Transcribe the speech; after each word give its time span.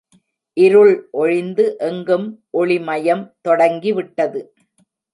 இருள் 0.57 0.93
ஒழிந்து 1.11 1.65
எங்கும் 1.79 2.27
ஒளிமயம் 2.51 3.23
தொடங்கிவிட்டது. 3.41 4.53